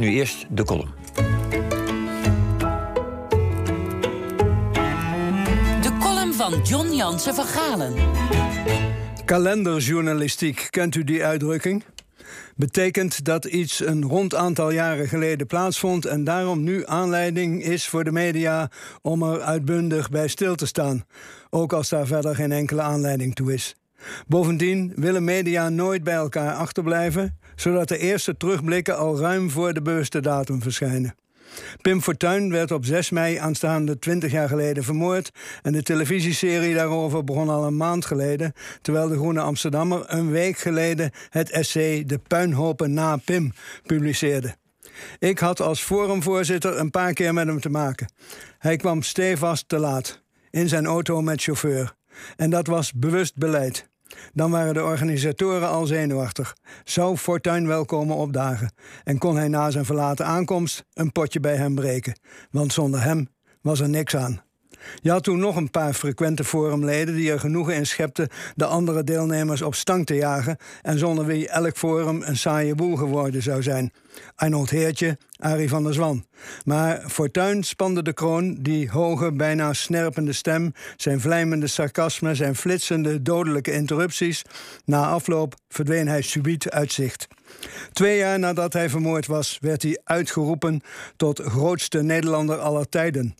Nu 0.00 0.10
eerst 0.10 0.46
de 0.50 0.64
column. 0.64 0.88
De 5.82 5.96
column 6.00 6.32
van 6.32 6.62
John 6.62 6.92
Jansen 6.92 7.34
van 7.34 7.44
Galen. 7.44 7.94
Kalenderjournalistiek, 9.24 10.66
kent 10.70 10.94
u 10.94 11.04
die 11.04 11.24
uitdrukking? 11.24 11.84
Betekent 12.56 13.24
dat 13.24 13.44
iets 13.44 13.86
een 13.86 14.04
rond 14.04 14.34
aantal 14.34 14.70
jaren 14.70 15.08
geleden 15.08 15.46
plaatsvond 15.46 16.04
en 16.04 16.24
daarom 16.24 16.62
nu 16.62 16.86
aanleiding 16.86 17.62
is 17.62 17.88
voor 17.88 18.04
de 18.04 18.12
media 18.12 18.70
om 19.02 19.22
er 19.22 19.40
uitbundig 19.40 20.10
bij 20.10 20.28
stil 20.28 20.54
te 20.54 20.66
staan, 20.66 21.04
ook 21.50 21.72
als 21.72 21.88
daar 21.88 22.06
verder 22.06 22.34
geen 22.34 22.52
enkele 22.52 22.82
aanleiding 22.82 23.34
toe 23.34 23.52
is. 23.52 23.79
Bovendien 24.26 24.92
willen 24.96 25.24
media 25.24 25.68
nooit 25.68 26.04
bij 26.04 26.14
elkaar 26.14 26.54
achterblijven, 26.54 27.38
zodat 27.56 27.88
de 27.88 27.98
eerste 27.98 28.36
terugblikken 28.36 28.98
al 28.98 29.18
ruim 29.18 29.50
voor 29.50 29.72
de 29.72 29.82
bewuste 29.82 30.20
datum 30.20 30.62
verschijnen. 30.62 31.14
Pim 31.80 32.02
Fortuyn 32.02 32.50
werd 32.50 32.70
op 32.70 32.84
6 32.84 33.10
mei 33.10 33.36
aanstaande 33.36 33.98
20 33.98 34.32
jaar 34.32 34.48
geleden 34.48 34.84
vermoord. 34.84 35.30
En 35.62 35.72
de 35.72 35.82
televisieserie 35.82 36.74
daarover 36.74 37.24
begon 37.24 37.48
al 37.48 37.64
een 37.64 37.76
maand 37.76 38.06
geleden. 38.06 38.52
Terwijl 38.82 39.08
de 39.08 39.16
Groene 39.16 39.40
Amsterdammer 39.40 40.04
een 40.06 40.30
week 40.30 40.58
geleden 40.58 41.10
het 41.28 41.50
essay 41.50 42.04
De 42.06 42.18
Puinhopen 42.18 42.92
na 42.92 43.16
Pim 43.16 43.52
publiceerde. 43.86 44.54
Ik 45.18 45.38
had 45.38 45.60
als 45.60 45.82
forumvoorzitter 45.82 46.78
een 46.78 46.90
paar 46.90 47.12
keer 47.12 47.34
met 47.34 47.46
hem 47.46 47.60
te 47.60 47.68
maken. 47.68 48.12
Hij 48.58 48.76
kwam 48.76 49.02
stevast 49.02 49.68
te 49.68 49.78
laat. 49.78 50.22
In 50.50 50.68
zijn 50.68 50.86
auto 50.86 51.22
met 51.22 51.42
chauffeur. 51.42 51.98
En 52.36 52.50
dat 52.50 52.66
was 52.66 52.92
bewust 52.92 53.36
beleid. 53.36 53.88
Dan 54.32 54.50
waren 54.50 54.74
de 54.74 54.82
organisatoren 54.82 55.68
al 55.68 55.86
zenuwachtig. 55.86 56.56
Zou 56.84 57.16
Fortuin 57.16 57.66
wel 57.66 57.84
komen 57.84 58.16
opdagen? 58.16 58.72
En 59.04 59.18
kon 59.18 59.36
hij 59.36 59.48
na 59.48 59.70
zijn 59.70 59.84
verlaten 59.84 60.26
aankomst 60.26 60.84
een 60.94 61.12
potje 61.12 61.40
bij 61.40 61.56
hem 61.56 61.74
breken? 61.74 62.18
Want 62.50 62.72
zonder 62.72 63.02
hem 63.02 63.28
was 63.60 63.80
er 63.80 63.88
niks 63.88 64.16
aan. 64.16 64.42
Je 65.02 65.10
had 65.10 65.24
toen 65.24 65.38
nog 65.38 65.56
een 65.56 65.70
paar 65.70 65.92
frequente 65.92 66.44
forumleden 66.44 67.14
die 67.14 67.30
er 67.30 67.40
genoegen 67.40 67.74
in 67.74 67.86
schepten 67.86 68.28
de 68.54 68.64
andere 68.64 69.04
deelnemers 69.04 69.62
op 69.62 69.74
stang 69.74 70.06
te 70.06 70.14
jagen 70.14 70.56
en 70.82 70.98
zonder 70.98 71.26
wie 71.26 71.48
elk 71.48 71.76
forum 71.76 72.22
een 72.22 72.36
saaie 72.36 72.74
boel 72.74 72.96
geworden 72.96 73.42
zou 73.42 73.62
zijn. 73.62 73.92
Arnold 74.34 74.70
Heertje, 74.70 75.18
Arie 75.36 75.68
van 75.68 75.82
der 75.82 75.94
Zwan. 75.94 76.24
Maar 76.64 77.04
Fortuyn 77.08 77.62
spande 77.62 78.02
de 78.02 78.12
kroon, 78.12 78.54
die 78.60 78.90
hoge, 78.90 79.32
bijna 79.32 79.72
snerpende 79.72 80.32
stem, 80.32 80.72
zijn 80.96 81.20
vlijmende 81.20 81.66
sarcasme, 81.66 82.34
zijn 82.34 82.56
flitsende, 82.56 83.22
dodelijke 83.22 83.72
interrupties. 83.72 84.42
Na 84.84 85.06
afloop 85.06 85.54
verdween 85.68 86.08
hij 86.08 86.22
subiet 86.22 86.70
uit 86.70 86.92
zicht. 86.92 87.28
Twee 87.92 88.18
jaar 88.18 88.38
nadat 88.38 88.72
hij 88.72 88.90
vermoord 88.90 89.26
was, 89.26 89.58
werd 89.60 89.82
hij 89.82 90.00
uitgeroepen 90.04 90.82
tot 91.16 91.40
grootste 91.40 92.02
Nederlander 92.02 92.58
aller 92.58 92.88
tijden. 92.88 93.34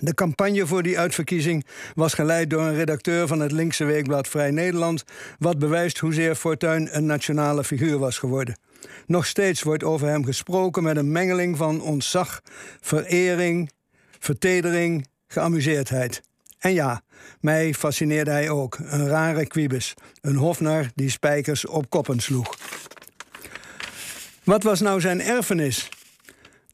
De 0.00 0.14
campagne 0.14 0.66
voor 0.66 0.82
die 0.82 0.98
uitverkiezing 0.98 1.66
was 1.94 2.14
geleid 2.14 2.50
door 2.50 2.62
een 2.62 2.74
redacteur 2.74 3.26
van 3.26 3.40
het 3.40 3.52
linkse 3.52 3.84
weekblad 3.84 4.28
Vrij 4.28 4.50
Nederland, 4.50 5.04
wat 5.38 5.58
bewijst 5.58 5.98
hoezeer 5.98 6.34
Fortuyn 6.34 6.96
een 6.96 7.06
nationale 7.06 7.64
figuur 7.64 7.98
was 7.98 8.18
geworden. 8.18 8.58
Nog 9.06 9.26
steeds 9.26 9.62
wordt 9.62 9.84
over 9.84 10.08
hem 10.08 10.24
gesproken 10.24 10.82
met 10.82 10.96
een 10.96 11.12
mengeling 11.12 11.56
van 11.56 11.80
ontzag, 11.80 12.40
verering, 12.80 13.70
vertedering, 14.18 15.06
geamuseerdheid. 15.26 16.22
En 16.58 16.72
ja, 16.72 17.02
mij 17.40 17.74
fascineerde 17.74 18.30
hij 18.30 18.50
ook, 18.50 18.78
een 18.78 19.08
rare 19.08 19.46
quibus, 19.46 19.94
een 20.20 20.36
hofnar 20.36 20.86
die 20.94 21.10
spijkers 21.10 21.66
op 21.66 21.90
koppen 21.90 22.20
sloeg. 22.20 22.56
Wat 24.44 24.62
was 24.62 24.80
nou 24.80 25.00
zijn 25.00 25.20
erfenis? 25.20 25.88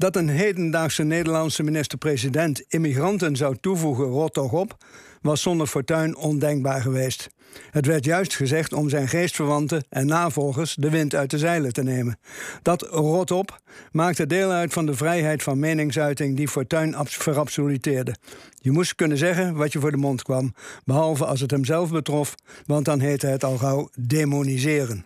Dat 0.00 0.16
een 0.16 0.28
hedendaagse 0.28 1.02
Nederlandse 1.02 1.62
minister-president 1.62 2.64
immigranten 2.68 3.36
zou 3.36 3.56
toevoegen, 3.60 4.04
rot 4.04 4.32
toch 4.32 4.52
op, 4.52 4.76
was 5.22 5.42
zonder 5.42 5.66
fortuin 5.66 6.16
ondenkbaar 6.16 6.82
geweest. 6.82 7.30
Het 7.70 7.86
werd 7.86 8.04
juist 8.04 8.36
gezegd 8.36 8.72
om 8.72 8.88
zijn 8.88 9.08
geestverwanten 9.08 9.84
en 9.88 10.06
navolgers 10.06 10.74
de 10.74 10.90
wind 10.90 11.14
uit 11.14 11.30
de 11.30 11.38
zeilen 11.38 11.72
te 11.72 11.82
nemen. 11.82 12.18
Dat 12.62 12.82
rot 12.82 13.30
op 13.30 13.60
maakte 13.92 14.26
deel 14.26 14.50
uit 14.50 14.72
van 14.72 14.86
de 14.86 14.94
vrijheid 14.94 15.42
van 15.42 15.58
meningsuiting 15.58 16.36
die 16.36 16.48
Fortuyn 16.48 16.94
verabsoluteerde. 17.04 18.14
Je 18.60 18.70
moest 18.70 18.94
kunnen 18.94 19.18
zeggen 19.18 19.54
wat 19.54 19.72
je 19.72 19.80
voor 19.80 19.90
de 19.90 19.96
mond 19.96 20.22
kwam, 20.22 20.54
behalve 20.84 21.24
als 21.26 21.40
het 21.40 21.50
hem 21.50 21.64
zelf 21.64 21.90
betrof, 21.90 22.34
want 22.66 22.84
dan 22.84 23.00
heette 23.00 23.26
het 23.26 23.44
al 23.44 23.56
gauw 23.58 23.88
demoniseren. 23.98 25.04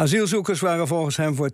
Asielzoekers 0.00 0.60
waren 0.60 0.86
volgens 0.86 1.16
hem 1.16 1.34
voor 1.34 1.50
80% 1.50 1.52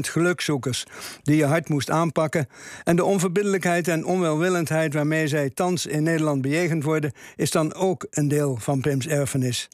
gelukzoekers 0.00 0.84
die 1.22 1.36
je 1.36 1.44
hard 1.44 1.68
moest 1.68 1.90
aanpakken. 1.90 2.48
En 2.84 2.96
de 2.96 3.04
onverbiddelijkheid 3.04 3.88
en 3.88 4.04
onwelwillendheid 4.04 4.94
waarmee 4.94 5.28
zij 5.28 5.50
thans 5.50 5.86
in 5.86 6.02
Nederland 6.02 6.42
bejegend 6.42 6.84
worden, 6.84 7.12
is 7.36 7.50
dan 7.50 7.74
ook 7.74 8.06
een 8.10 8.28
deel 8.28 8.56
van 8.56 8.80
Pim's 8.80 9.06
erfenis. 9.06 9.68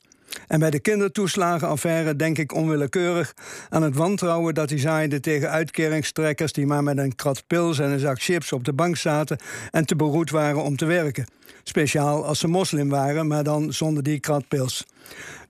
En 0.50 0.58
bij 0.58 0.70
de 0.70 0.80
kindertoeslagenaffaire 0.80 2.16
denk 2.16 2.38
ik 2.38 2.54
onwillekeurig 2.54 3.34
aan 3.68 3.82
het 3.82 3.96
wantrouwen 3.96 4.54
dat 4.54 4.70
hij 4.70 4.78
zaaide 4.78 5.20
tegen 5.20 5.50
uitkeringstrekkers 5.50 6.52
die 6.52 6.66
maar 6.66 6.82
met 6.82 6.98
een 6.98 7.14
krat 7.14 7.44
pils 7.46 7.78
en 7.78 7.90
een 7.90 7.98
zak 7.98 8.22
chips 8.22 8.52
op 8.52 8.64
de 8.64 8.72
bank 8.72 8.96
zaten 8.96 9.38
en 9.70 9.86
te 9.86 9.96
beroerd 9.96 10.30
waren 10.30 10.62
om 10.62 10.76
te 10.76 10.84
werken. 10.84 11.26
Speciaal 11.62 12.24
als 12.24 12.38
ze 12.38 12.48
moslim 12.48 12.88
waren, 12.88 13.26
maar 13.26 13.44
dan 13.44 13.72
zonder 13.72 14.02
die 14.02 14.20
krat 14.20 14.48
pils. 14.48 14.86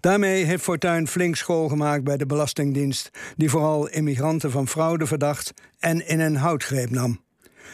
Daarmee 0.01 0.45
heeft 0.45 0.63
Fortuyn 0.63 1.09
flink 1.09 1.37
school 1.37 1.69
gemaakt 1.69 2.05
bij 2.05 2.17
de 2.17 2.27
Belastingdienst, 2.27 3.11
die 3.37 3.51
vooral 3.51 3.89
immigranten 3.89 4.51
van 4.51 4.69
fraude 4.69 5.07
verdacht 5.07 5.53
en 5.79 6.09
in 6.09 6.21
een 6.21 6.37
houtgreep 6.37 6.91
nam. 6.91 7.21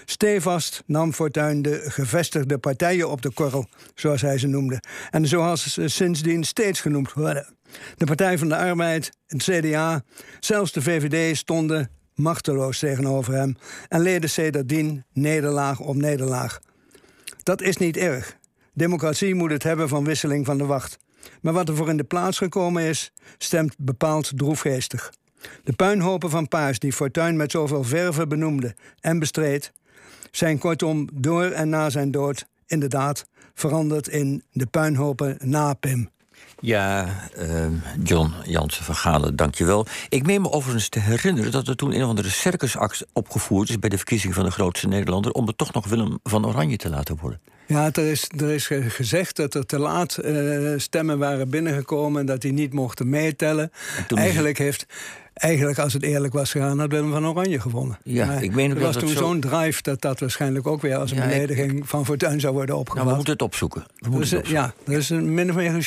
Stevast 0.04 0.82
nam 0.86 1.12
Fortuyn 1.12 1.62
de 1.62 1.82
gevestigde 1.86 2.58
partijen 2.58 3.10
op 3.10 3.22
de 3.22 3.30
korrel, 3.30 3.68
zoals 3.94 4.20
hij 4.20 4.38
ze 4.38 4.46
noemde. 4.46 4.82
En 5.10 5.26
zoals 5.26 5.72
ze 5.72 5.88
sindsdien 5.88 6.44
steeds 6.44 6.80
genoemd 6.80 7.12
worden. 7.12 7.54
De 7.96 8.04
Partij 8.04 8.38
van 8.38 8.48
de 8.48 8.56
Arbeid, 8.56 9.10
het 9.26 9.42
CDA, 9.42 10.02
zelfs 10.40 10.72
de 10.72 10.82
VVD 10.82 11.36
stonden 11.36 11.90
machteloos 12.14 12.78
tegenover 12.78 13.34
hem 13.34 13.56
en 13.88 14.00
leden 14.00 14.30
sedertdien 14.30 15.04
nederlaag 15.12 15.80
op 15.80 15.94
nederlaag. 15.94 16.60
Dat 17.42 17.62
is 17.62 17.76
niet 17.76 17.96
erg. 17.96 18.36
Democratie 18.72 19.34
moet 19.34 19.50
het 19.50 19.62
hebben 19.62 19.88
van 19.88 20.04
wisseling 20.04 20.46
van 20.46 20.58
de 20.58 20.64
wacht. 20.64 20.98
Maar 21.40 21.52
wat 21.52 21.68
er 21.68 21.76
voor 21.76 21.88
in 21.88 21.96
de 21.96 22.04
plaats 22.04 22.38
gekomen 22.38 22.82
is, 22.82 23.12
stemt 23.38 23.74
bepaald 23.78 24.32
droefgeestig. 24.36 25.12
De 25.64 25.72
puinhopen 25.72 26.30
van 26.30 26.48
Paars 26.48 26.78
die 26.78 26.92
Fortuyn 26.92 27.36
met 27.36 27.50
zoveel 27.50 27.84
verve 27.84 28.26
benoemde 28.26 28.74
en 29.00 29.18
bestreed, 29.18 29.72
zijn 30.30 30.58
kortom 30.58 31.08
door 31.12 31.44
en 31.44 31.68
na 31.68 31.90
zijn 31.90 32.10
dood 32.10 32.46
inderdaad 32.66 33.26
veranderd 33.54 34.08
in 34.08 34.42
de 34.52 34.66
puinhopen 34.66 35.36
na 35.40 35.74
Pim. 35.74 36.10
Ja, 36.60 37.06
uh, 37.38 37.66
John 38.02 38.32
Jansen 38.44 38.84
van 38.84 38.94
Galen, 38.94 39.36
dankjewel. 39.36 39.86
Ik 40.08 40.26
meen 40.26 40.42
me 40.42 40.50
overigens 40.50 40.88
te 40.88 40.98
herinneren 40.98 41.52
dat 41.52 41.68
er 41.68 41.76
toen 41.76 41.94
een 41.94 42.02
of 42.02 42.08
andere 42.08 42.28
circusactie 42.28 43.06
opgevoerd 43.12 43.68
is... 43.68 43.78
bij 43.78 43.88
de 43.88 43.96
verkiezing 43.96 44.34
van 44.34 44.44
de 44.44 44.50
grootste 44.50 44.88
Nederlander... 44.88 45.32
om 45.32 45.46
er 45.46 45.56
toch 45.56 45.72
nog 45.72 45.86
Willem 45.86 46.18
van 46.22 46.46
Oranje 46.46 46.76
te 46.76 46.90
laten 46.90 47.16
worden. 47.20 47.40
Ja, 47.66 47.90
er 47.92 48.10
is, 48.10 48.28
er 48.36 48.50
is 48.50 48.70
gezegd 48.88 49.36
dat 49.36 49.54
er 49.54 49.66
te 49.66 49.78
laat 49.78 50.18
uh, 50.24 50.72
stemmen 50.76 51.18
waren 51.18 51.50
binnengekomen... 51.50 52.20
en 52.20 52.26
dat 52.26 52.40
die 52.40 52.52
niet 52.52 52.72
mochten 52.72 53.08
meetellen. 53.08 53.72
Eigenlijk 54.14 54.58
heeft... 54.58 54.86
Eigenlijk, 55.36 55.78
als 55.78 55.92
het 55.92 56.02
eerlijk 56.02 56.32
was 56.32 56.50
gegaan, 56.50 56.78
had 56.78 56.90
Willem 56.90 57.10
van 57.10 57.26
Oranje 57.26 57.60
gewonnen. 57.60 57.98
Ja, 58.02 58.32
ik 58.32 58.54
meen 58.54 58.70
er 58.70 58.80
was 58.80 58.96
toen 58.96 59.08
zo'n 59.08 59.40
drive 59.40 59.82
dat 59.82 60.00
dat 60.00 60.20
waarschijnlijk 60.20 60.66
ook 60.66 60.82
weer 60.82 60.96
als 60.96 61.10
een 61.10 61.16
ja, 61.16 61.26
belediging 61.26 61.88
van 61.88 62.04
Fortuyn 62.04 62.40
zou 62.40 62.54
worden 62.54 62.76
opgevat. 62.76 62.96
Nou, 62.96 63.08
we 63.08 63.16
moeten 63.16 63.32
het 63.32 63.42
opzoeken. 63.42 63.80
We 63.80 64.08
moeten 64.10 64.20
dus, 64.20 64.30
het 64.30 64.38
opzoeken. 64.38 64.64
Ja, 64.64 64.92
dat 64.92 65.02
is 65.02 65.10
een 65.10 65.34
min 65.34 65.50
of 65.50 65.56
meer 65.56 65.74
een 65.74 65.82